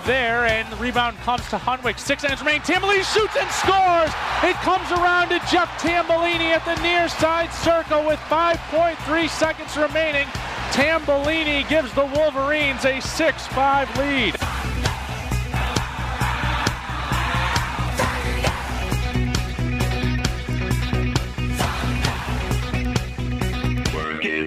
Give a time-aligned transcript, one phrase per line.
[0.00, 1.98] there, and the rebound comes to Hunwick.
[1.98, 2.60] Six seconds remain.
[2.60, 4.12] Tambellini shoots and scores.
[4.42, 10.26] It comes around to Jeff Tambellini at the near side circle with 5.3 seconds remaining.
[10.72, 14.34] Tambellini gives the Wolverines a 6-5 lead.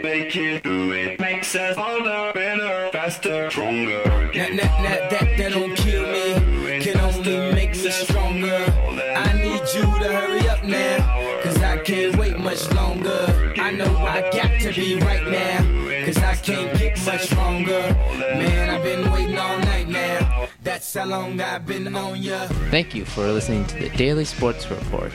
[0.04, 1.20] Make it, do it.
[1.20, 3.50] Makes us harder, better, faster,
[14.74, 17.82] to be right now, cause I can't get much longer.
[18.18, 20.48] Man, I've been waiting all night now.
[20.64, 22.48] That's how long I've been on ya.
[22.70, 25.14] Thank you for listening to the Daily Sports Report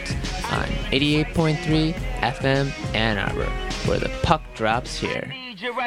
[0.50, 3.50] on 88.3 FM Ann Arbor,
[3.86, 5.32] where the puck drops here.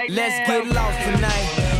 [0.09, 1.68] Let's get lost tonight.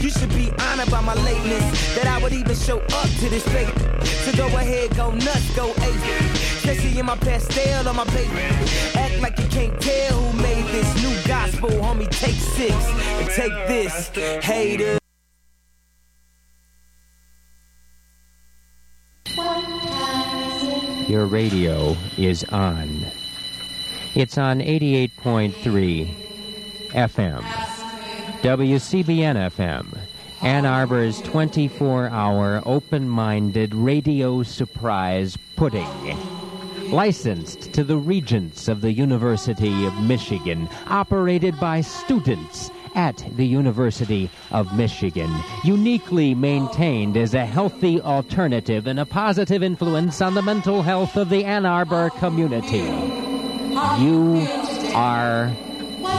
[0.00, 1.94] You should be honored by my lateness.
[1.96, 3.74] That I would even show up to this fake.
[4.24, 6.32] So go ahead, go nuts, go ape.
[6.32, 8.38] Especially in my pastel on my paper.
[8.98, 12.08] Act like you can't tell who made this new gospel, homie.
[12.10, 14.08] Take six and take this,
[14.44, 14.98] haters.
[21.08, 23.06] Your radio is on.
[24.14, 26.14] It's on 88.3
[26.90, 27.77] FM.
[28.42, 29.98] WCBN FM.
[30.42, 35.88] Ann Arbor's 24 hour open minded radio surprise pudding.
[36.92, 44.30] Licensed to the Regents of the University of Michigan, operated by students at the University
[44.52, 50.82] of Michigan, uniquely maintained as a healthy alternative and a positive influence on the mental
[50.82, 52.86] health of the Ann Arbor community.
[53.98, 54.46] You
[54.94, 55.48] are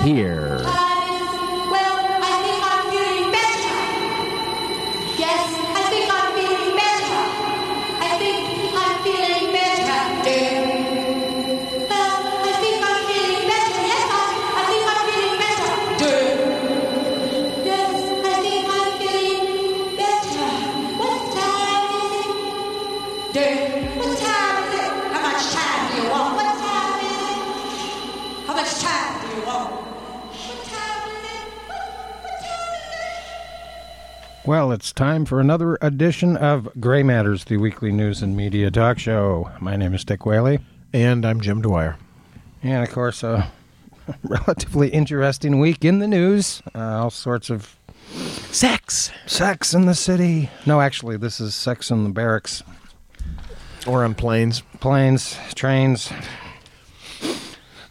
[0.03, 0.65] here.
[34.49, 38.97] Well, it's time for another edition of Gray Matters, the weekly news and media talk
[38.97, 39.51] show.
[39.59, 40.57] My name is Dick Whaley.
[40.91, 41.97] And I'm Jim Dwyer.
[42.63, 43.51] And of course, a
[44.23, 46.63] relatively interesting week in the news.
[46.73, 47.77] Uh, all sorts of
[48.49, 49.11] Sex!
[49.27, 50.49] sex in the city.
[50.65, 52.63] No, actually, this is sex in the barracks.
[53.85, 54.63] Or on planes.
[54.79, 56.11] Planes, trains.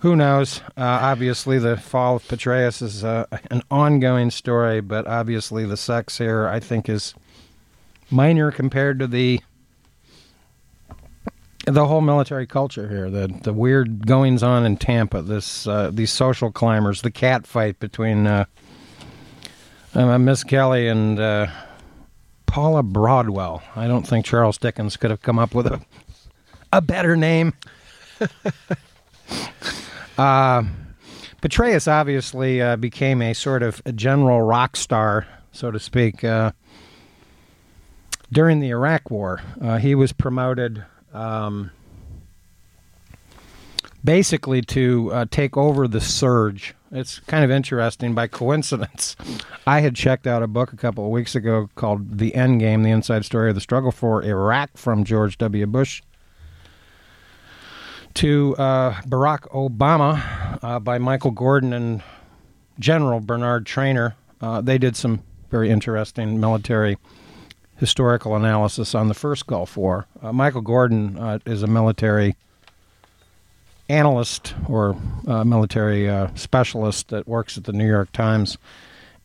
[0.00, 0.60] Who knows?
[0.76, 6.19] Uh, obviously, the fall of Petraeus is uh, an ongoing story, but obviously, the sex
[6.19, 7.14] here, I think, is
[8.10, 9.41] minor compared to the
[11.64, 13.10] the whole military culture here.
[13.10, 15.20] The the weird goings on in Tampa.
[15.22, 17.03] This uh, these social climbers.
[17.03, 18.44] The cat fight between uh,
[19.94, 21.48] uh, Miss Kelley and uh,
[22.47, 23.64] Paula Broadwell.
[23.75, 25.81] I don't think Charles Dickens could have come up with a
[26.72, 27.54] a better name.
[30.18, 30.64] uh,
[31.40, 36.50] Petraeus obviously uh, became a sort of a general rock star, so to speak, uh,
[38.32, 39.40] during the Iraq War.
[39.60, 41.70] Uh, he was promoted um,
[44.02, 46.74] basically to uh, take over the surge.
[46.90, 48.14] It's kind of interesting.
[48.14, 49.14] By coincidence,
[49.66, 52.82] I had checked out a book a couple of weeks ago called The End Game
[52.82, 55.66] The Inside Story of the Struggle for Iraq from George W.
[55.66, 56.02] Bush
[58.18, 62.02] to uh, Barack Obama uh, by Michael Gordon and
[62.80, 64.16] General Bernard Trainor.
[64.40, 65.22] Uh, they did some
[65.52, 66.98] very interesting military
[67.76, 70.08] historical analysis on the first Gulf War.
[70.20, 72.34] Uh, Michael Gordon uh, is a military
[73.88, 74.96] analyst or
[75.28, 78.58] uh, military specialist that works at the New York Times.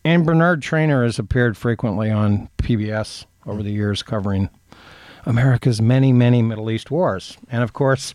[0.06, 4.52] And Bernard Trainor has appeared frequently on PBS over the years covering
[5.26, 7.40] America's many, many Middle East wars.
[7.50, 8.14] And of course,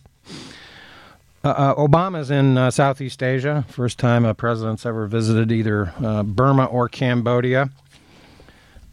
[1.43, 3.65] uh, uh, Obama's in uh, Southeast Asia.
[3.69, 7.69] First time a president's ever visited either uh, Burma or Cambodia.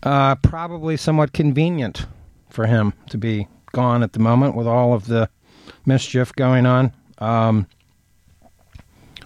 [0.02, 2.06] Uh, probably somewhat convenient
[2.50, 5.28] for him to be gone at the moment with all of the
[5.84, 6.93] mischief going on.
[7.19, 7.66] Um,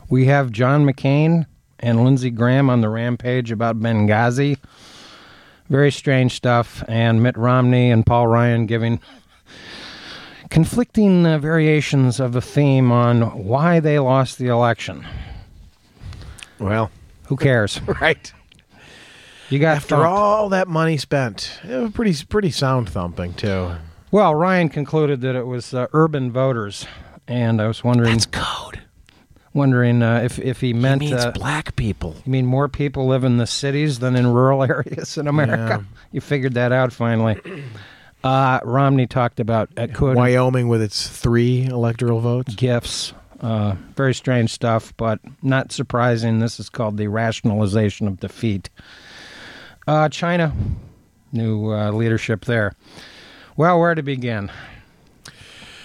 [0.09, 1.47] we have John McCain
[1.79, 4.59] and Lindsey Graham on the rampage about Benghazi.
[5.69, 6.83] Very strange stuff.
[6.89, 9.01] And Mitt Romney and Paul Ryan giving
[10.51, 15.07] conflicting uh, variations of a theme on why they lost the election.
[16.59, 16.91] Well,
[17.29, 17.81] Who cares?
[18.01, 18.33] right.
[19.49, 20.07] You got After thumped.
[20.07, 23.73] all that money spent, it was pretty pretty sound thumping too.
[24.13, 26.87] Well, Ryan concluded that it was uh, urban voters,
[27.27, 28.81] and I was wondering, code.
[29.53, 32.15] wondering uh, if if he meant means uh, black people.
[32.25, 35.85] You mean more people live in the cities than in rural areas in America?
[36.13, 37.41] You figured that out finally.
[38.23, 42.55] Uh, Romney talked about uh, Wyoming with its three electoral votes.
[42.55, 43.15] gifts.
[43.41, 46.41] Uh, very strange stuff, but not surprising.
[46.41, 48.69] This is called the rationalization of defeat.
[49.87, 50.53] Uh, China,
[51.33, 52.75] new uh, leadership there.
[53.57, 54.51] Well, where to begin?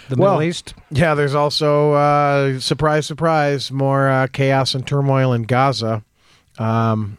[0.10, 0.74] The Well, Middle East.
[0.92, 6.04] Yeah, there's also uh, surprise, surprise, more uh, chaos and turmoil in Gaza.
[6.60, 7.18] Um,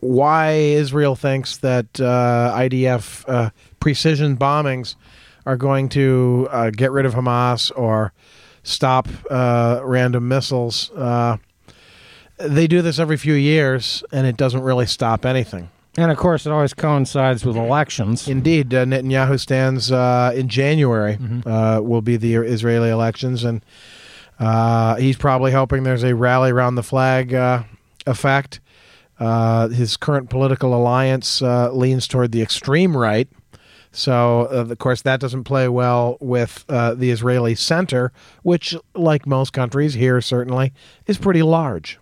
[0.00, 4.96] why Israel thinks that uh, IDF uh, precision bombings
[5.46, 8.12] are going to uh, get rid of Hamas or
[8.62, 10.90] stop uh, random missiles.
[10.90, 11.36] Uh,
[12.36, 15.70] they do this every few years, and it doesn't really stop anything.
[15.96, 18.28] And of course, it always coincides with elections.
[18.28, 21.18] Indeed, uh, Netanyahu stands uh, in January.
[21.44, 23.64] Uh, will be the Israeli elections, and
[24.38, 27.64] uh, he's probably hoping there's a rally around the flag uh,
[28.06, 28.60] effect.
[29.20, 33.28] Uh, his current political alliance uh, leans toward the extreme right,
[33.92, 38.12] so uh, of course that doesn't play well with uh, the Israeli center,
[38.42, 40.72] which, like most countries here, certainly
[41.06, 41.98] is pretty large.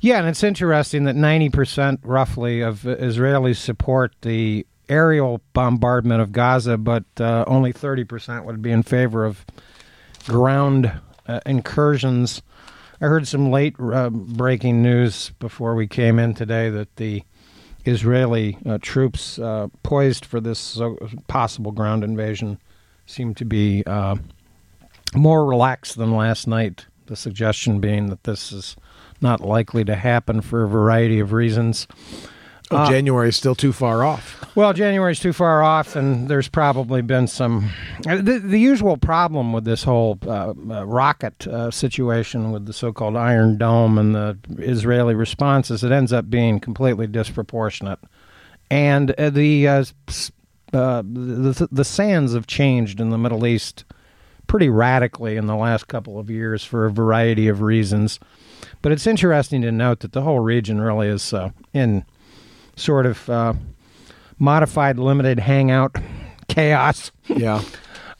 [0.00, 6.76] Yeah, and it's interesting that 90% roughly of Israelis support the aerial bombardment of Gaza,
[6.76, 9.46] but uh, only 30% would be in favor of
[10.26, 10.92] ground
[11.26, 12.42] uh, incursions.
[13.02, 17.22] I heard some late uh, breaking news before we came in today that the
[17.86, 20.78] Israeli uh, troops uh, poised for this
[21.26, 22.58] possible ground invasion
[23.06, 24.16] seem to be uh,
[25.14, 26.84] more relaxed than last night.
[27.06, 28.76] The suggestion being that this is
[29.22, 31.86] not likely to happen for a variety of reasons.
[32.72, 34.36] Oh, January is still too far off.
[34.54, 37.70] Well, January is too far off, and there's probably been some.
[38.08, 42.72] uh, The, the usual problem with this whole uh, uh, rocket uh, situation with the
[42.72, 47.98] so-called Iron Dome and the Israeli response is it ends up being completely disproportionate,
[48.70, 49.84] and uh, the, uh,
[50.72, 53.84] uh, the the sands have changed in the Middle East
[54.46, 58.18] pretty radically in the last couple of years for a variety of reasons.
[58.82, 62.04] But it's interesting to note that the whole region really is uh, in
[62.80, 63.52] sort of uh,
[64.38, 65.96] modified limited hangout
[66.48, 67.12] chaos.
[67.28, 67.62] Yeah.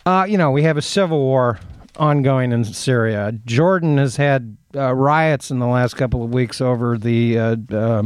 [0.06, 1.60] Uh, you know, we have a civil war
[1.98, 3.32] ongoing in Syria.
[3.44, 8.02] Jordan has had uh, riots in the last couple of weeks over the uh, uh,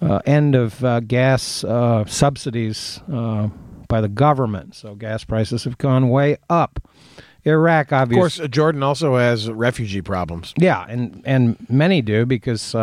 [0.00, 3.48] uh, end of uh, gas uh, subsidies uh,
[3.88, 4.74] by the government.
[4.74, 6.80] So gas prices have gone way up.
[7.44, 8.20] Iraq, Of obviously.
[8.22, 10.54] course, uh, Jordan also has refugee problems.
[10.56, 12.74] Yeah, and and many do because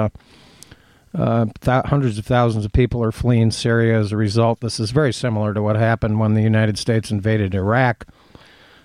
[1.15, 4.61] uh, th- hundreds of thousands of people are fleeing Syria as a result.
[4.61, 8.05] This is very similar to what happened when the United States invaded Iraq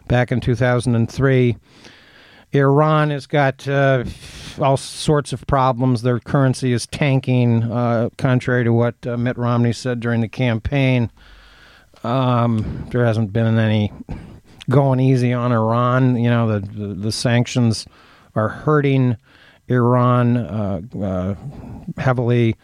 [0.09, 1.57] back in 2003.
[2.53, 4.05] Iran has got uh,
[4.59, 6.03] all sorts of problems.
[6.03, 11.11] Their currency is tanking, uh, contrary to what uh, Mitt Romney said during the campaign.
[12.05, 13.93] Um, there hasn't been any
[14.71, 16.17] going easy on Iran.
[16.17, 17.87] You know, the the, the sanctions
[18.35, 19.17] are hurting
[19.69, 21.35] Iran uh, uh,
[22.01, 22.57] heavily.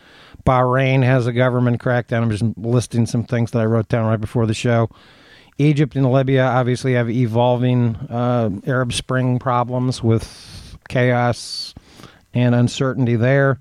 [0.45, 2.23] Bahrain has a government crackdown.
[2.23, 4.91] I'm just listing some things that I wrote down right before the show.
[5.59, 11.75] Egypt and Libya obviously have evolving uh, Arab Spring problems with chaos
[12.35, 13.61] and uncertainty there.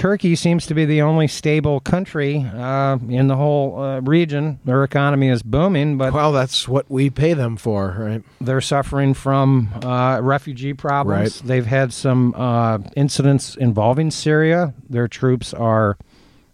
[0.00, 4.58] Turkey seems to be the only stable country uh, in the whole uh, region.
[4.64, 8.22] Their economy is booming, but Well, that's what we pay them for, right?
[8.40, 11.42] they're suffering from uh, refugee problems.
[11.42, 11.46] Right.
[11.48, 14.72] They've had some uh, incidents involving Syria.
[14.88, 15.98] Their troops are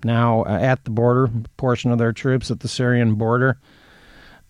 [0.02, 3.58] now uh, at the border, portion of their troops at the Syrian border.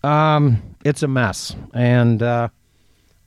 [0.03, 1.55] Um, it's a mess.
[1.71, 2.49] And uh,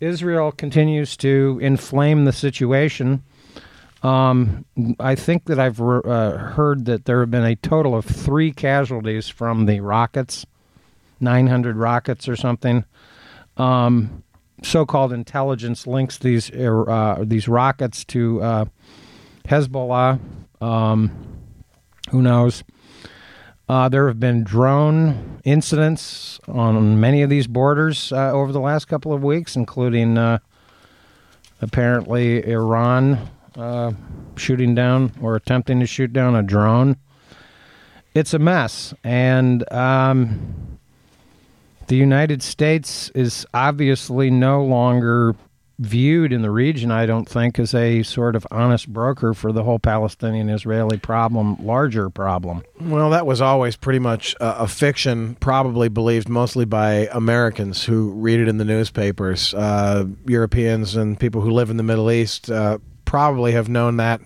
[0.00, 3.22] Israel continues to inflame the situation.
[4.02, 4.64] Um,
[4.98, 8.50] I think that I've re- uh, heard that there have been a total of three
[8.50, 10.46] casualties from the rockets,
[11.20, 12.84] 900 rockets or something.
[13.56, 14.22] Um,
[14.62, 18.64] so-called intelligence links these uh, these rockets to uh,
[19.46, 20.18] Hezbollah.
[20.60, 21.10] Um,
[22.10, 22.64] who knows?
[23.68, 28.86] Uh, there have been drone incidents on many of these borders uh, over the last
[28.86, 30.38] couple of weeks, including uh,
[31.62, 33.92] apparently Iran uh,
[34.36, 36.96] shooting down or attempting to shoot down a drone.
[38.14, 40.78] It's a mess, and um,
[41.86, 45.36] the United States is obviously no longer
[45.80, 49.62] viewed in the region, I don't think, as a sort of honest broker for the
[49.62, 52.62] whole Palestinian Israeli problem, larger problem.
[52.80, 58.10] Well, that was always pretty much a, a fiction, probably believed mostly by Americans who
[58.12, 59.54] read it in the newspapers.
[59.54, 62.78] Uh, Europeans and people who live in the Middle East uh,
[63.10, 64.20] probably have known that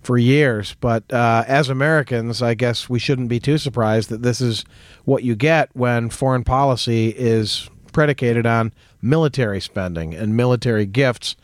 [0.00, 0.76] for years.
[0.78, 4.64] But uh, as Americans, I guess we shouldn't be too surprised that this is
[5.04, 11.34] what you get when foreign policy is predicated on military spending and military gifts.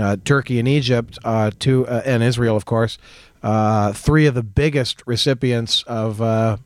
[0.00, 2.96] Uh, Turkey and Egypt, uh, two, uh, and Israel, of course,
[3.42, 6.56] uh, three of the biggest recipients of uh,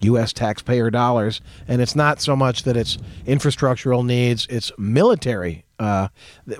[0.00, 0.32] U.S.
[0.32, 1.40] taxpayer dollars.
[1.68, 5.64] And it's not so much that it's infrastructural needs; it's military.
[5.78, 6.08] Uh,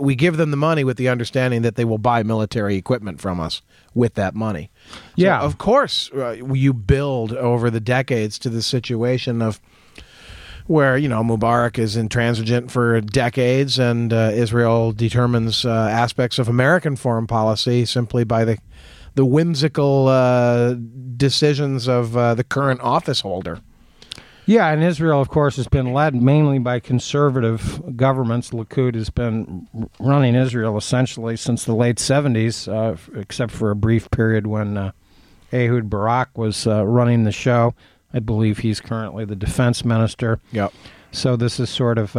[0.01, 3.39] we give them the money with the understanding that they will buy military equipment from
[3.39, 3.63] us
[3.95, 4.71] with that money.
[4.91, 5.41] So, Yeah.
[5.41, 9.61] of course, uh, you build over the decades to the situation of
[10.67, 16.49] where you know Mubarak is intransigent for decades, and uh, Israel determines uh, aspects of
[16.49, 18.59] American foreign policy simply by the
[19.15, 20.75] the whimsical uh,
[21.17, 23.61] decisions of uh, the current office holder.
[24.47, 28.51] Yeah, and Israel, of course, has been led mainly by conservative governments.
[28.51, 29.67] Likud has been
[29.99, 34.93] running Israel essentially since the late 70s, uh, except for a brief period when uh,
[35.51, 37.75] Ehud Barak was uh, running the show.
[38.13, 40.41] I believe he's currently the defense minister.
[40.53, 40.75] Yep.
[41.11, 42.15] So this is sort of,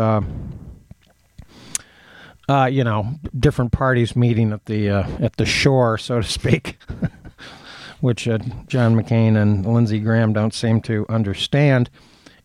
[2.48, 6.28] uh, uh, you know, different parties meeting at the uh, at the shore, so to
[6.28, 6.78] speak,
[8.02, 8.38] which uh,
[8.68, 11.90] John McCain and Lindsey Graham don't seem to understand.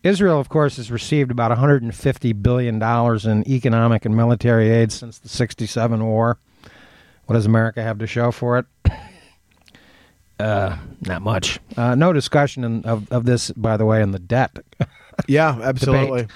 [0.03, 5.19] Israel, of course, has received about 150 billion dollars in economic and military aid since
[5.19, 6.37] the '67 war.
[7.27, 8.65] What does America have to show for it?
[10.39, 11.59] Uh, not much.
[11.77, 14.57] Uh, no discussion in, of of this, by the way, in the debt
[15.27, 16.27] Yeah, absolutely.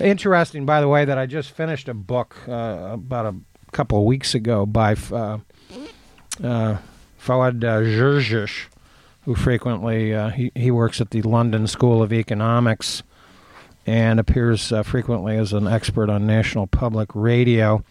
[0.00, 3.34] Interesting, by the way, that I just finished a book uh, about a
[3.72, 5.38] couple of weeks ago by uh,
[6.42, 6.78] uh,
[7.20, 8.46] Fawaz uh,
[9.24, 13.02] who frequently uh, he, he works at the London School of Economics
[13.86, 17.84] and appears uh, frequently as an expert on National Public Radio.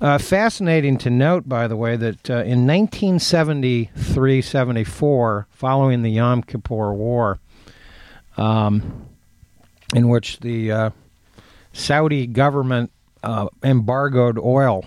[0.00, 7.38] Fascinating to note, by the way, that in 1973 74, following the Yom Kippur War,
[8.36, 9.06] um,
[9.94, 10.92] in which the
[11.72, 12.90] Saudi government
[13.22, 14.84] uh, embargoed oil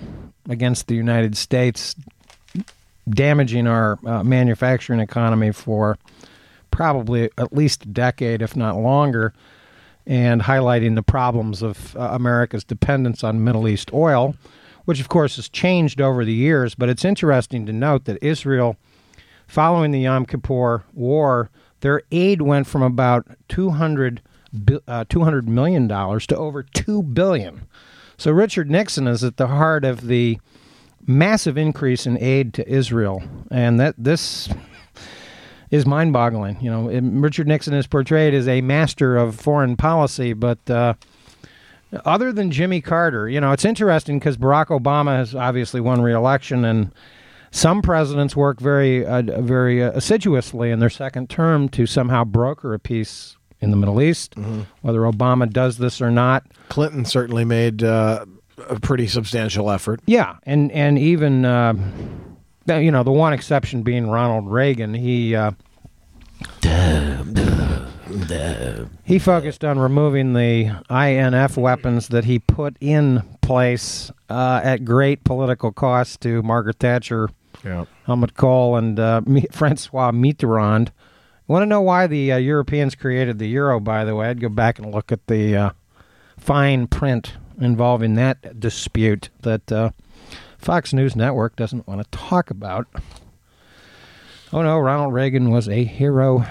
[0.50, 1.96] against the United States,
[3.10, 5.98] damaging our uh, manufacturing economy for
[6.72, 9.34] probably at least a decade, if not longer,
[10.06, 14.36] and highlighting the problems of uh, America's dependence on Middle East oil,
[14.84, 16.75] which of course has changed over the years.
[16.75, 18.75] But it's interesting to note that Israel,
[19.48, 21.50] following the Yom Kippur War,
[21.80, 27.68] their aid went from about 200, bi- uh, $200 million to over 2 billion.
[28.18, 30.40] So Richard Nixon is at the heart of the
[31.06, 34.50] massive increase in aid to Israel, and that this
[35.70, 36.62] is mind-boggling.
[36.62, 40.94] You know, Richard Nixon is portrayed as a master of foreign policy, but uh,
[42.06, 46.66] other than Jimmy Carter, you know, it's interesting because Barack Obama has obviously won re-election,
[46.66, 46.92] and
[47.52, 52.74] some presidents work very, uh, very uh, assiduously in their second term to somehow broker
[52.74, 54.36] a peace in the Middle East.
[54.81, 58.25] Whether Obama does this or not, Clinton certainly made uh,
[58.69, 60.00] a pretty substantial effort.
[60.05, 61.74] Yeah, and and even uh,
[62.67, 64.93] you know the one exception being Ronald Reagan.
[64.93, 65.51] He uh,
[69.03, 75.24] he focused on removing the INF weapons that he put in place uh, at great
[75.24, 77.29] political cost to Margaret Thatcher,
[77.63, 77.86] Yeah.
[78.05, 80.89] Helmut Kohl, and uh, Francois Mitterrand.
[81.48, 83.80] Want to know why the uh, Europeans created the euro?
[83.80, 85.70] By the way, I'd go back and look at the uh,
[86.40, 89.92] fine print involving that dispute that uh,
[90.58, 92.88] Fox News Network doesn't want to talk about.
[94.52, 96.46] Oh no, Ronald Reagan was a hero.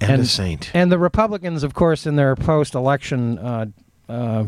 [0.00, 0.70] And, a saint.
[0.74, 3.66] And the Republicans, of course, in their post-election uh,
[4.08, 4.44] uh,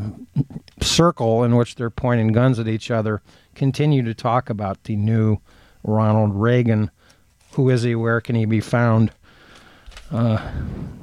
[0.83, 3.23] circle in which they're pointing guns at each other,
[3.55, 5.39] continue to talk about the new
[5.83, 6.91] Ronald Reagan.
[7.57, 7.95] Who is he?
[7.95, 9.11] Where can he be found?
[10.11, 10.53] Uh,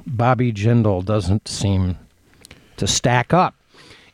[0.06, 1.98] Bobby Jindal doesn't seem
[2.76, 3.54] to stack up.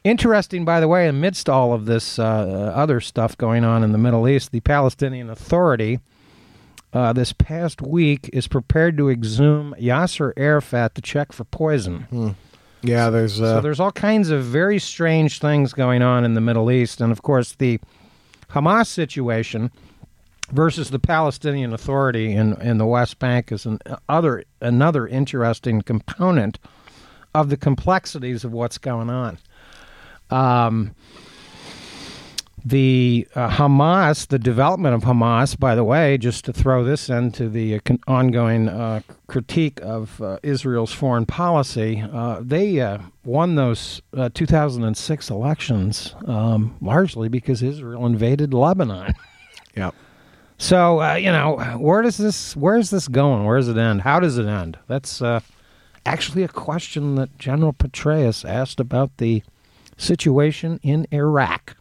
[0.04, 3.98] Interesting, by the way, amidst all of this uh, other stuff going on in the
[3.98, 6.00] Middle East, the Palestinian Authority
[6.94, 12.34] uh, this past week is prepared to exhume Yasser Arafat to check for poison.
[12.82, 16.40] Yeah, there's uh, so there's all kinds of very strange things going on in the
[16.40, 17.78] Middle East, and of course the
[18.52, 19.70] Hamas situation
[20.52, 23.78] versus the Palestinian Authority in, in the West Bank is an
[24.08, 26.58] other another interesting component
[27.34, 29.38] of the complexities of what's going on.
[30.30, 30.94] Um,
[32.64, 37.48] the uh, Hamas, the development of Hamas, by the way, just to throw this into
[37.48, 43.54] the uh, con- ongoing uh, critique of uh, Israel's foreign policy, uh, they uh, won
[43.54, 44.02] those
[44.34, 49.14] 2006 elections um, largely because Israel invaded Lebanon.
[49.74, 49.92] Yeah.
[50.60, 53.46] So uh, you know, where does this where is this going?
[53.46, 54.02] Where does it end?
[54.02, 54.78] How does it end?
[54.88, 55.40] That's uh,
[56.04, 59.42] actually a question that General Petraeus asked about the
[59.96, 61.76] situation in Iraq.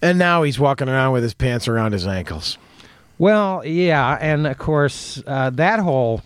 [0.00, 2.58] And now he's walking around with his pants around his ankles.
[3.18, 6.22] Well, yeah, and of course uh, that whole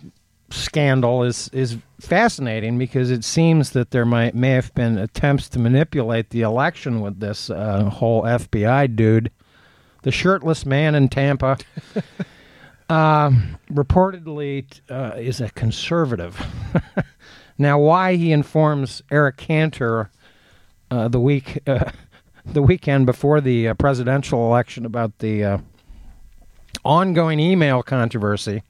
[0.50, 5.58] scandal is is fascinating because it seems that there might may have been attempts to
[5.58, 9.30] manipulate the election with this uh, whole FBI dude,
[10.02, 11.58] the shirtless man in Tampa.
[12.88, 16.40] um, reportedly uh, is a conservative.
[17.58, 20.10] now, why he informs Eric Cantor
[20.90, 21.90] uh, the week uh,
[22.46, 25.58] the weekend before the uh, presidential election about the uh,
[26.84, 28.62] ongoing email controversy.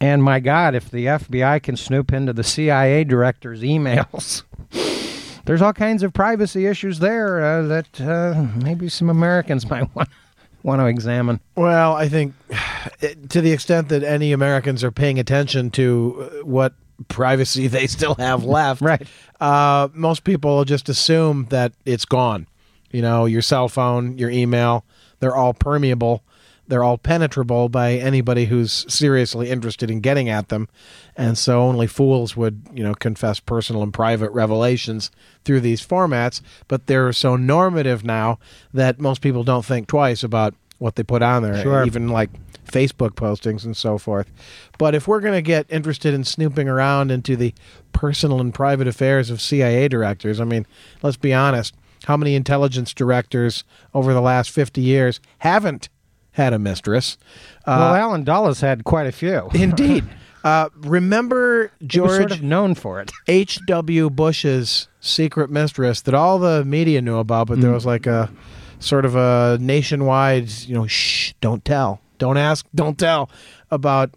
[0.00, 4.42] And my God, if the FBI can snoop into the CIA director's emails,
[5.44, 10.08] there's all kinds of privacy issues there uh, that uh, maybe some Americans might want
[10.62, 11.40] want to examine.
[11.56, 12.34] Well, I think
[13.28, 16.74] to the extent that any Americans are paying attention to uh, what
[17.08, 19.06] privacy they still have left, Right.
[19.40, 22.46] Uh, most people just assume that it's gone.
[22.92, 24.84] You know, your cell phone, your email,
[25.20, 26.22] they're all permeable.
[26.68, 30.68] They're all penetrable by anybody who's seriously interested in getting at them.
[31.16, 35.10] And so only fools would, you know, confess personal and private revelations
[35.44, 36.40] through these formats.
[36.68, 38.38] But they're so normative now
[38.72, 41.84] that most people don't think twice about what they put on there, Sure.
[41.84, 42.30] even like
[42.66, 44.30] Facebook postings and so forth.
[44.78, 47.54] But if we're going to get interested in snooping around into the
[47.92, 50.66] personal and private affairs of CIA directors, I mean,
[51.02, 51.74] let's be honest.
[52.06, 53.62] How many intelligence directors
[53.94, 55.88] over the last 50 years haven't
[56.32, 57.16] had a mistress?
[57.66, 59.48] well, Uh, Allen Dulles had quite a few.
[59.54, 60.04] indeed.
[60.44, 63.12] Uh, remember George sort of known for it.
[63.28, 64.10] H.W.
[64.10, 68.28] Bush's secret mistress that all the media knew about, but there was like a
[68.80, 73.30] sort of a nationwide, you know, shh, don't tell, don't ask, don't tell
[73.70, 74.10] about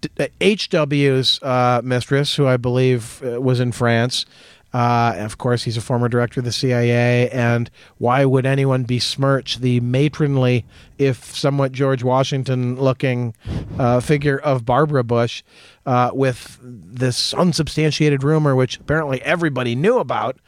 [0.00, 4.26] D- uh, H.W.'s uh, mistress, who I believe uh, was in France.
[4.74, 7.30] Uh, of course, he's a former director of the CIA.
[7.30, 10.64] And why would anyone besmirch the matronly,
[10.98, 13.34] if somewhat George Washington looking
[13.78, 15.44] uh, figure of Barbara Bush
[15.86, 20.38] uh, with this unsubstantiated rumor, which apparently everybody knew about,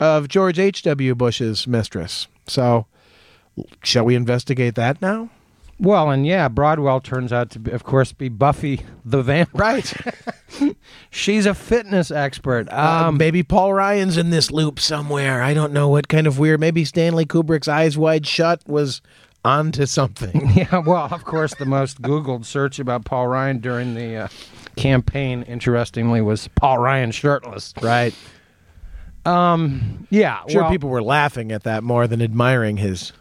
[0.00, 1.14] of George H.W.
[1.14, 2.26] Bush's mistress?
[2.48, 2.86] So,
[3.84, 5.30] shall we investigate that now?
[5.78, 9.74] Well, and yeah, Broadwell turns out to, be, of course, be Buffy the Vampire.
[9.74, 9.94] Right.
[11.10, 12.72] She's a fitness expert.
[12.72, 15.42] Um, Um, maybe Paul Ryan's in this loop somewhere.
[15.42, 16.60] I don't know what kind of weird.
[16.60, 19.00] Maybe Stanley Kubrick's Eyes Wide Shut was
[19.44, 20.50] onto something.
[20.54, 24.28] Yeah, well, of course, the most Googled search about Paul Ryan during the uh,
[24.76, 27.72] campaign, interestingly, was Paul Ryan shirtless.
[27.82, 28.14] right.
[29.26, 33.12] Um, yeah, Sure, well, people were laughing at that more than admiring his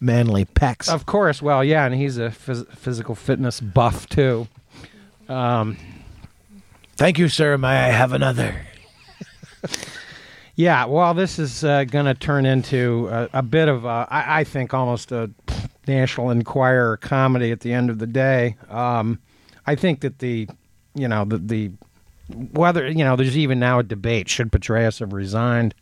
[0.00, 0.88] manly pecs.
[0.88, 4.48] Of course, well, yeah, and he's a phys- physical fitness buff too.
[5.28, 5.76] Um,
[6.96, 7.58] Thank you, sir.
[7.58, 8.56] May I have another?
[10.56, 14.40] yeah, well, this is uh, going to turn into a, a bit of, a, I,
[14.40, 15.30] I think, almost a
[15.86, 18.56] National Enquirer comedy at the end of the day.
[18.70, 19.18] Um,
[19.66, 20.48] I think that the,
[20.94, 21.70] you know, the, the
[22.52, 25.74] whether you know, there's even now a debate: should Petraeus have resigned,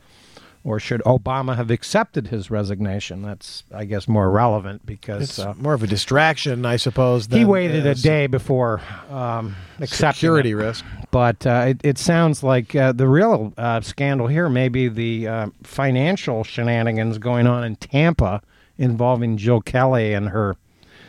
[0.64, 3.20] or should Obama have accepted his resignation?
[3.22, 7.26] That's, I guess, more relevant because It's uh, more of a distraction, I suppose.
[7.26, 10.54] He waited a day before um, accepting Security it.
[10.54, 10.84] risk.
[11.10, 15.28] But uh, it, it sounds like uh, the real uh, scandal here may be the
[15.28, 18.40] uh, financial shenanigans going on in Tampa
[18.78, 20.56] involving Jill Kelley and her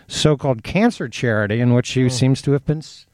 [0.08, 3.08] so-called cancer charity, in which she seems to have been s-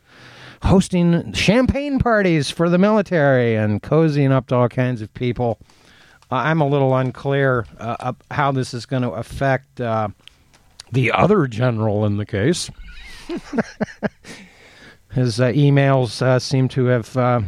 [0.64, 5.58] hosting champagne parties for the military and cozying up to all kinds of people.
[6.32, 10.08] I'm a little unclear uh, how this is going to affect uh,
[10.92, 12.70] the other general in the case.
[15.14, 17.42] His uh, emails uh, seem to have uh,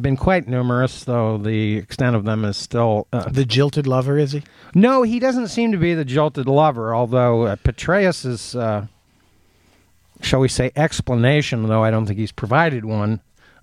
[0.00, 3.06] been quite numerous, though the extent of them is still.
[3.12, 4.42] Uh, The jilted lover, is he?
[4.74, 8.86] no, he doesn't seem to be the jilted lover, although uh, Petraeus's, uh,
[10.22, 13.20] shall we say, explanation, though I don't think he's provided one,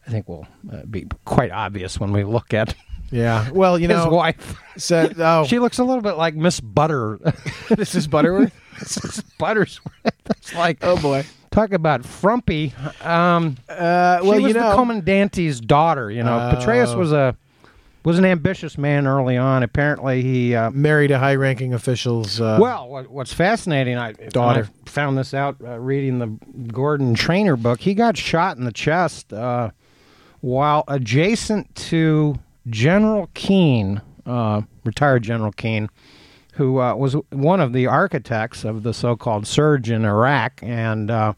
[0.07, 2.73] I think will uh, be quite obvious when we look at
[3.13, 3.49] Yeah.
[3.51, 4.57] Well, you know, his wife.
[4.77, 7.19] said, oh, She looks a little bit like Miss Butter.
[7.69, 8.53] this is Butterworth.
[8.79, 10.11] this is Buttersworth.
[10.31, 11.23] It's like oh boy.
[11.51, 12.73] talk about frumpy.
[13.01, 16.09] Um, Uh, well, she was you know, the commandante's daughter.
[16.09, 16.55] You know, Oh.
[16.55, 17.37] Petraeus was a
[18.03, 19.63] was an ambitious man early on.
[19.63, 22.41] Apparently, he uh, married a high-ranking official's.
[22.41, 24.67] Uh, Well, what, what's fascinating, I, Daughter.
[24.85, 26.27] I found this out uh, reading the
[26.73, 27.79] Gordon Trainor book.
[27.79, 29.69] He got shot in the chest uh,
[30.41, 35.89] while adjacent to General Keane, uh, retired General Keane,
[36.53, 40.59] who uh, was one of the architects of the so-called surge in Iraq.
[40.61, 41.33] And uh,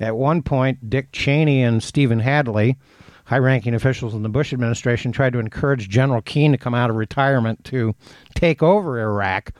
[0.00, 2.76] at one point, Dick Cheney and Stephen Hadley,
[3.26, 6.96] high-ranking officials in the Bush administration, tried to encourage General Keane to come out of
[6.96, 7.94] retirement to
[8.34, 9.52] take over Iraq.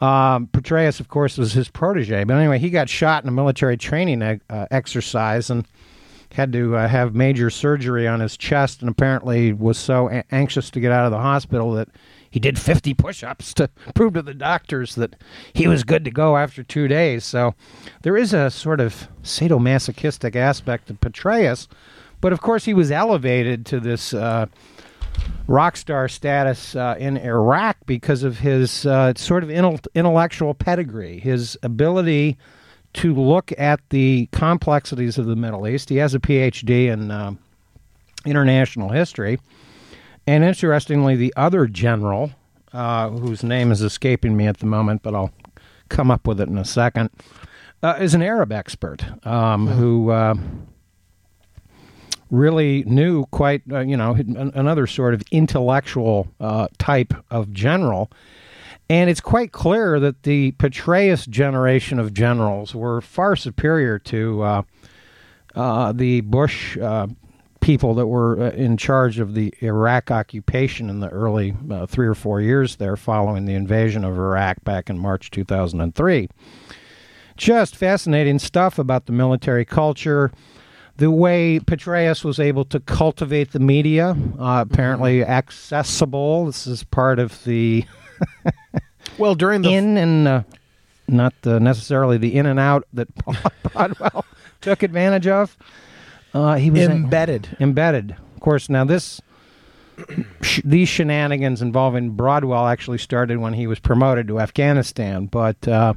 [0.00, 2.24] Um, Petraeus, of course, was his protege.
[2.24, 5.64] But anyway, he got shot in a military training uh, exercise and
[6.34, 10.70] had to uh, have major surgery on his chest, and apparently was so a- anxious
[10.70, 11.88] to get out of the hospital that
[12.30, 15.16] he did 50 push-ups to prove to the doctors that
[15.52, 17.24] he was good to go after two days.
[17.24, 17.54] So
[18.02, 21.68] there is a sort of sadomasochistic aspect to Petraeus,
[22.20, 24.14] but of course he was elevated to this.
[24.14, 24.46] Uh,
[25.46, 31.58] rock star status uh, in Iraq because of his uh, sort of intellectual pedigree, his
[31.62, 32.38] ability
[32.94, 35.88] to look at the complexities of the Middle East.
[35.88, 37.32] He has a PhD in uh,
[38.24, 39.38] international history.
[40.26, 42.30] And interestingly, the other general,
[42.72, 45.32] uh, whose name is escaping me at the moment, but I'll
[45.88, 47.10] come up with it in a second,
[47.82, 50.34] uh, is an Arab expert um, who uh,
[52.30, 58.10] really knew quite, uh, you know, an- another sort of intellectual uh, type of general.
[58.88, 64.62] And it's quite clear that the Petraeus generation of generals were far superior to uh,
[65.54, 67.06] uh, the Bush uh,
[67.60, 72.06] people that were uh, in charge of the Iraq occupation in the early uh, three
[72.06, 76.28] or four years there following the invasion of Iraq back in March 2003.
[77.36, 80.30] Just fascinating stuff about the military culture
[80.96, 86.46] the way Petraeus was able to cultivate the media, uh, apparently accessible.
[86.46, 87.84] This is part of the
[89.18, 90.42] well, during the in and uh,
[91.08, 93.08] not uh, necessarily the in and out that
[93.72, 94.24] Broadwell
[94.60, 95.56] took advantage of.
[96.34, 97.56] Uh, he was embedded.
[97.60, 98.12] embedded.
[98.34, 99.20] Of course, now this
[100.42, 105.66] sh- these shenanigans involving Broadwell actually started when he was promoted to Afghanistan, but.
[105.68, 105.94] Uh,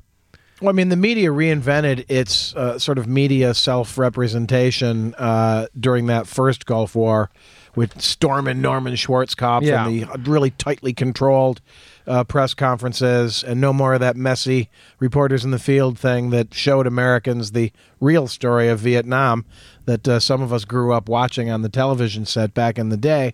[0.62, 6.08] Well, I mean, the media reinvented its uh, sort of media self representation uh, during
[6.08, 7.30] that first Gulf War
[7.76, 9.86] with Storm and Norman Schwarzkopf Yeah.
[9.88, 11.60] and the really tightly controlled
[12.08, 16.54] uh, press conferences, and no more of that messy reporters in the field thing that
[16.54, 19.46] showed Americans the real story of Vietnam
[19.86, 22.98] that uh, some of us grew up watching on the television set back in the
[22.98, 23.34] day.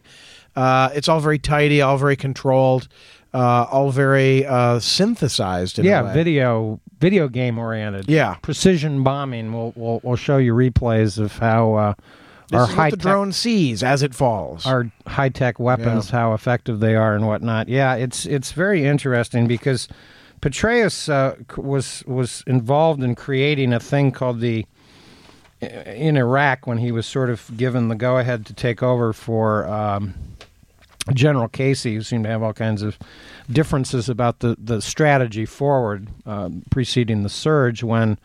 [0.55, 2.87] Uh, it's all very tidy, all very controlled,
[3.33, 5.79] uh, all very uh, synthesized.
[5.79, 8.07] In a yeah, video video game oriented.
[8.07, 8.35] Yeah.
[8.41, 9.53] precision bombing.
[9.53, 11.93] We'll we'll, we'll show you replays of how uh,
[12.51, 14.65] This our high the drone sees as it falls.
[14.65, 17.69] our high tech weapons, how effective they are, and whatnot.
[17.69, 19.87] Yeah, it's it's very interesting because
[20.41, 24.65] Petraeus uh, was was involved in creating a thing called the
[25.61, 29.65] in Iraq when he was sort of given the go ahead to take over for
[29.67, 30.13] um,
[31.13, 32.97] General Casey, who seemed to have all kinds of
[33.49, 37.81] differences about the, the strategy forward um, preceding the surge.
[37.81, 38.19] When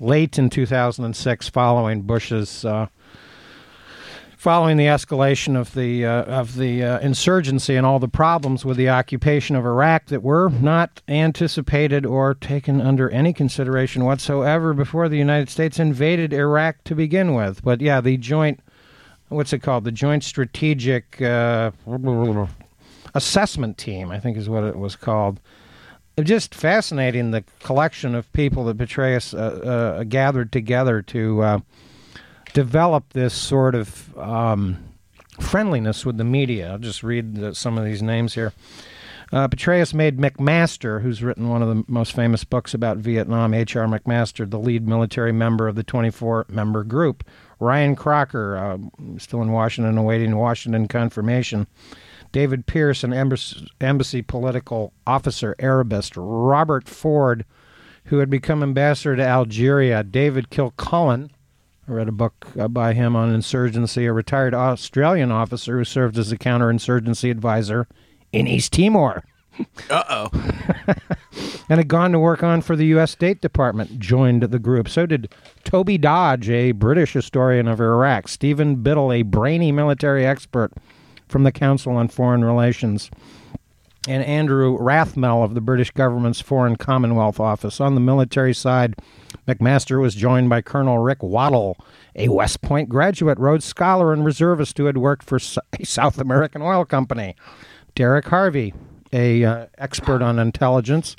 [0.00, 2.86] late in 2006, following Bush's uh,
[4.36, 8.76] following the escalation of the uh, of the uh, insurgency and all the problems with
[8.76, 15.08] the occupation of Iraq that were not anticipated or taken under any consideration whatsoever before
[15.08, 17.64] the United States invaded Iraq to begin with.
[17.64, 18.60] But yeah, the joint
[19.28, 19.84] what's it called?
[19.84, 21.72] The Joint Strategic uh,
[23.14, 25.40] Assessment Team, I think is what it was called.
[26.22, 31.62] Just fascinating the collection of people that Petraeus uh, uh, gathered together to
[32.56, 34.78] uh, develop this sort of um,
[35.40, 36.72] friendliness with the media.
[36.72, 38.52] I'll just read the, some of these names here.
[39.32, 43.86] Uh, Petraeus made McMaster, who's written one of the most famous books about Vietnam, H.R.
[43.86, 47.24] McMaster, the lead military member of the 24 member group.
[47.58, 48.78] Ryan Crocker, uh,
[49.18, 51.66] still in Washington, awaiting Washington confirmation.
[52.30, 56.12] David Pearce, an embassy, embassy political officer, Arabist.
[56.16, 57.44] Robert Ford,
[58.04, 60.04] who had become ambassador to Algeria.
[60.04, 61.30] David Kilcullen,
[61.88, 66.32] I read a book by him on insurgency, a retired Australian officer who served as
[66.32, 67.86] a counterinsurgency advisor
[68.32, 69.24] in East Timor.
[69.88, 70.30] Uh oh.
[71.70, 73.12] and had gone to work on for the U.S.
[73.12, 74.86] State Department, joined the group.
[74.86, 75.32] So did
[75.64, 80.72] Toby Dodge, a British historian of Iraq, Stephen Biddle, a brainy military expert
[81.26, 83.10] from the Council on Foreign Relations,
[84.06, 87.80] and Andrew Rathmell of the British government's Foreign Commonwealth Office.
[87.80, 88.94] On the military side,
[89.46, 91.76] McMaster was joined by Colonel Rick Waddell,
[92.14, 95.36] a West Point graduate, Rhodes Scholar, and reservist who had worked for
[95.80, 97.36] a South American oil company.
[97.94, 98.74] Derek Harvey,
[99.12, 101.16] a uh, expert on intelligence.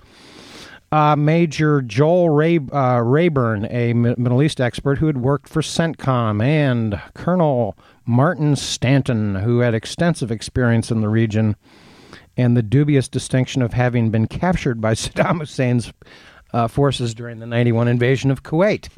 [0.92, 6.42] Uh, Major Joel Ray, uh, Rayburn, a Middle East expert who had worked for CENTCOM,
[6.42, 11.58] and Colonel Martin Stanton, who had extensive experience in the region
[12.38, 15.92] and the dubious distinction of having been captured by Saddam Hussein's
[16.58, 18.90] uh, forces during the 91 invasion of Kuwait.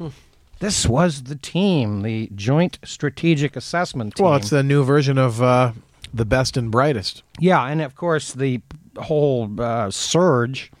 [0.60, 4.24] This was the team, the Joint Strategic Assessment Team.
[4.24, 5.72] Well, it's the new version of uh,
[6.12, 7.22] the best and brightest.
[7.38, 8.62] Yeah, and of course the
[8.96, 10.72] whole uh, surge.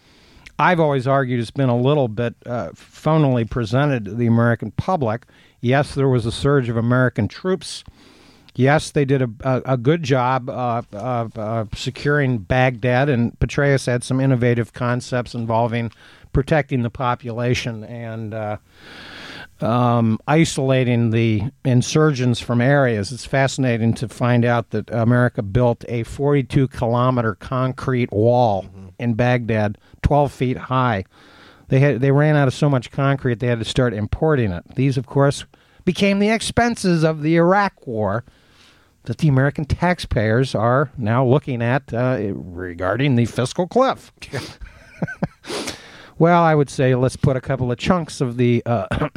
[0.58, 5.26] I've always argued has been a little bit uh, phonily presented to the American public.
[5.60, 7.84] Yes, there was a surge of American troops.
[8.54, 13.86] Yes, they did a, a, a good job uh, of uh, securing Baghdad, and Petraeus
[13.86, 15.92] had some innovative concepts involving
[16.32, 18.56] protecting the population and uh,
[19.60, 23.12] um, isolating the insurgents from areas.
[23.12, 28.66] It's fascinating to find out that America built a 42 kilometer concrete wall
[28.98, 31.04] in Baghdad, 12 feet high.
[31.68, 34.64] They had they ran out of so much concrete they had to start importing it.
[34.74, 35.44] These, of course,
[35.84, 38.24] became the expenses of the Iraq War
[39.04, 44.12] that the American taxpayers are now looking at uh, regarding the fiscal cliff.
[46.20, 48.86] well, I would say let's put a couple of chunks of the uh,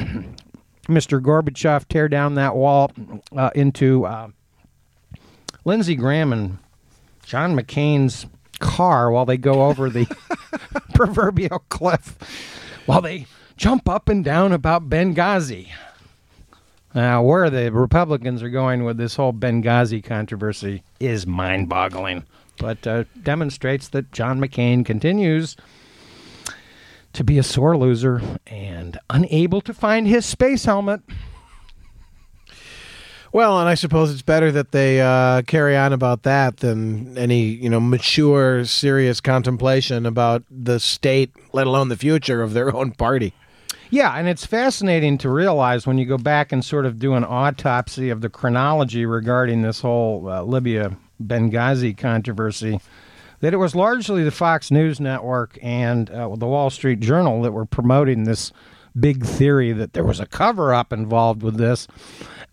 [0.88, 1.20] Mr.
[1.20, 2.90] Gorbachev tear down that wall
[3.36, 4.28] uh, into uh,
[5.66, 6.58] Lindsey Graham and
[7.26, 8.24] John McCain's
[8.58, 10.06] car while they go over the
[10.94, 12.16] proverbial cliff,
[12.86, 13.26] while they
[13.58, 15.68] jump up and down about Benghazi.
[16.94, 22.24] Now, where the Republicans are going with this whole Benghazi controversy is mind boggling,
[22.56, 25.54] but uh, demonstrates that John McCain continues
[27.14, 31.00] to be a sore loser and unable to find his space helmet.
[33.32, 37.42] Well, and I suppose it's better that they uh, carry on about that than any
[37.42, 42.92] you know mature, serious contemplation about the state, let alone the future of their own
[42.92, 43.32] party.
[43.90, 47.24] Yeah, and it's fascinating to realize when you go back and sort of do an
[47.24, 52.80] autopsy of the chronology regarding this whole uh, Libya Benghazi controversy
[53.44, 57.52] that it was largely the Fox News Network and uh, the Wall Street Journal that
[57.52, 58.52] were promoting this
[58.98, 61.86] big theory that there was a cover up involved with this.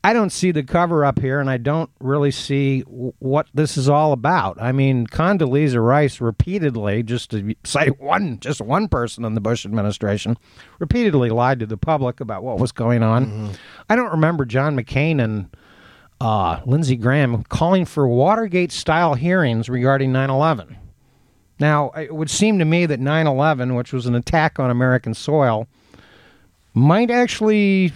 [0.03, 3.77] I don't see the cover up here, and I don't really see w- what this
[3.77, 4.61] is all about.
[4.61, 9.65] I mean, Condoleezza Rice repeatedly, just to cite one, just one person in the Bush
[9.65, 10.35] administration,
[10.79, 13.51] repeatedly lied to the public about what was going on.
[13.89, 15.55] I don't remember John McCain and
[16.19, 20.77] uh, Lindsey Graham calling for Watergate style hearings regarding 9 11.
[21.61, 25.13] Now, it would seem to me that 9 11, which was an attack on American
[25.13, 25.67] soil,
[26.73, 27.93] might actually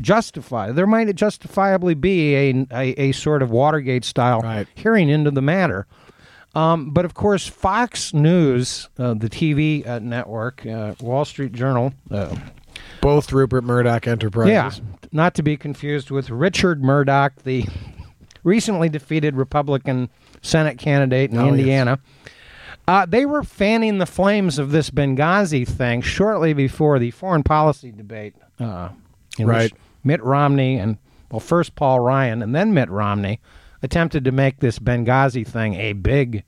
[0.00, 4.66] justify, there might justifiably be a, a, a sort of Watergate style Right.
[4.76, 5.86] hearing into the matter.
[6.54, 11.92] Um, but of course, Fox News, uh, the TV uh, network, uh, Wall Street Journal,
[12.10, 12.36] uh,
[13.00, 14.52] Both Rupert Murdoch enterprises.
[14.52, 14.70] yeah,
[15.10, 17.64] not to be confused with Richard Mourdock, the
[18.44, 20.08] recently defeated Republican
[20.42, 21.98] Senate candidate in Oh, yes.
[22.88, 27.92] Uh, they were fanning the flames of this Benghazi thing shortly before the foreign policy
[27.92, 28.88] debate, uh,
[29.38, 29.72] in which Right.
[30.04, 30.98] Mitt Romney and
[31.30, 33.40] well, first Paul Ryan and then Mitt Romney
[33.82, 36.44] attempted to make this Benghazi thing a big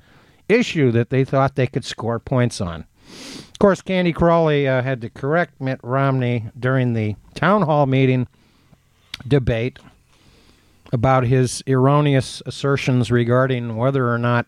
[0.48, 2.84] issue that they thought they could score points on.
[3.10, 8.26] Of course, Candy Crowley uh, had to correct Mitt Romney during the town hall meeting
[9.26, 9.78] debate
[10.92, 14.46] about his erroneous assertions regarding whether or not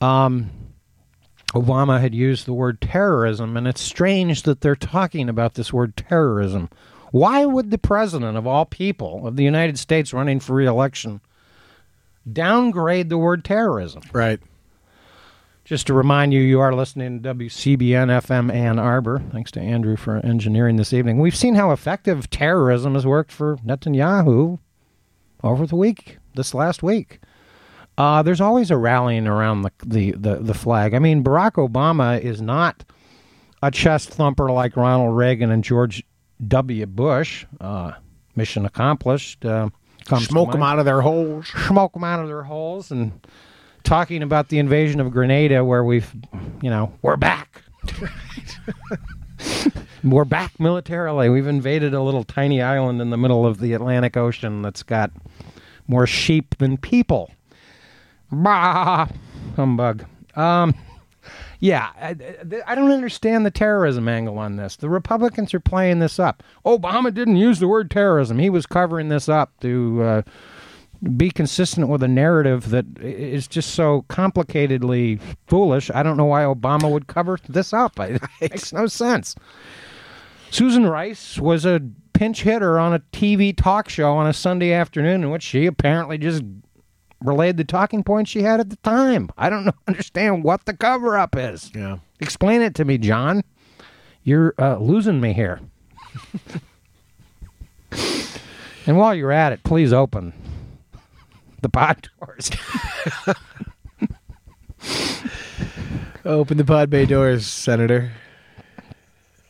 [0.00, 0.50] um,
[1.54, 3.56] Obama had used the word terrorism.
[3.56, 6.68] And it's strange that they're talking about this word terrorism.
[7.10, 11.20] Why would the president of all people of the United States running for reelection
[12.30, 14.02] downgrade the word terrorism?
[14.12, 14.40] Right.
[15.64, 19.22] Just to remind you, you are listening to WCBN FM Ann Arbor.
[19.30, 21.18] Thanks to Andrew for engineering this evening.
[21.18, 24.58] We've seen how effective terrorism has worked for Netanyahu
[25.44, 27.20] over the week, this last week.
[28.00, 30.94] Uh, there's always a rallying around the, the, the, the flag.
[30.94, 32.82] I mean, Barack Obama is not
[33.62, 36.02] a chest thumper like Ronald Reagan and George
[36.48, 36.86] W.
[36.86, 37.44] Bush.
[37.60, 37.92] Uh,
[38.34, 39.44] mission accomplished.
[39.44, 39.68] Uh,
[40.18, 41.48] Smoke them out of their holes.
[41.68, 43.12] smoke them out of their holes and
[43.84, 46.10] talking about the invasion of Grenada, where we've,
[46.62, 47.62] you know, we're back.
[50.02, 51.28] we're back militarily.
[51.28, 55.10] We've invaded a little tiny island in the middle of the Atlantic Ocean that's got
[55.86, 57.30] more sheep than people.
[58.32, 59.08] Bah,
[59.56, 60.04] humbug.
[60.34, 60.74] Um,
[61.58, 62.16] yeah, I,
[62.66, 64.76] I don't understand the terrorism angle on this.
[64.76, 66.42] The Republicans are playing this up.
[66.64, 68.38] Obama didn't use the word terrorism.
[68.38, 70.22] He was covering this up to uh,
[71.16, 75.90] be consistent with a narrative that is just so complicatedly foolish.
[75.94, 77.98] I don't know why Obama would cover this up.
[78.00, 79.34] It makes no sense.
[80.50, 81.80] Susan Rice was a
[82.12, 86.18] pinch hitter on a TV talk show on a Sunday afternoon in which she apparently
[86.18, 86.42] just
[87.20, 89.30] relayed the talking points she had at the time.
[89.36, 91.70] I don't know, understand what the cover up is.
[91.74, 91.98] Yeah.
[92.20, 93.42] Explain it to me, John.
[94.22, 95.60] You're uh, losing me here.
[98.86, 100.32] and while you're at it, please open
[101.62, 102.50] the pod doors.
[106.24, 108.12] Open the pod bay doors, Senator.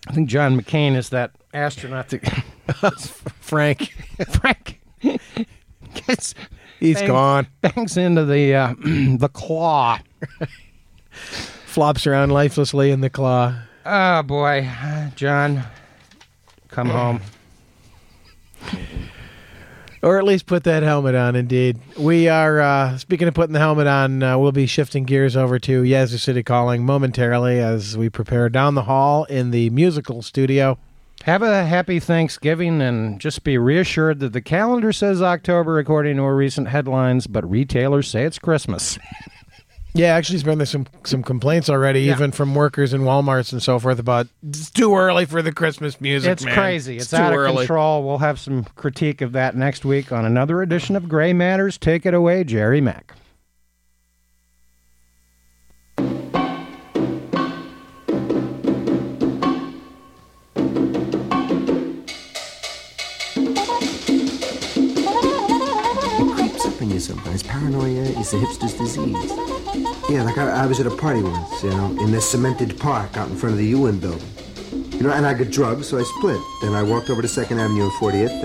[0.06, 2.22] I think John McCain is that astronaut that
[3.40, 3.92] Frank.
[4.30, 4.80] Frank
[6.06, 6.35] gets
[6.80, 7.46] He's bang- gone.
[7.60, 9.98] bangs into the uh, the claw.
[11.66, 13.54] Flops around lifelessly in the claw.
[13.86, 14.68] Oh boy,
[15.14, 15.62] John,
[16.68, 17.20] come home.
[20.02, 21.78] Or at least put that helmet on, indeed.
[21.98, 25.58] We are, uh, speaking of putting the helmet on, uh, we'll be shifting gears over
[25.58, 30.78] to Yazoo City Calling momentarily as we prepare down the hall in the musical studio.
[31.24, 36.22] Have a happy Thanksgiving and just be reassured that the calendar says October according to
[36.22, 38.98] recent headlines, but retailers say it's Christmas.
[39.92, 42.12] Yeah, actually, there's been some some complaints already, Yeah.
[42.12, 46.00] even from workers in WalMarts and so forth, about it's too early for the Christmas
[46.00, 46.30] music.
[46.30, 46.54] it's man.
[46.54, 46.96] crazy.
[46.98, 47.56] It's, too out of early.
[47.66, 48.04] control.
[48.06, 51.76] We'll have some critique of that next week on another edition of Gray Matters.
[51.76, 53.14] Take it away, Jerry Mack.
[67.60, 69.30] Paranoia is the hipster's disease.
[70.08, 73.18] Yeah, like I, I was at a party once, you know, in this cemented park
[73.18, 74.26] out in front of the UN building.
[74.92, 76.40] You know, and I got drugs, so I split.
[76.62, 78.32] Then I walked over to Second Avenue and 40th.